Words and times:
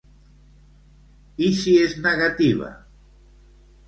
I 1.47 1.49
si 1.59 1.75
és 1.81 1.93
negativa? 2.05 2.71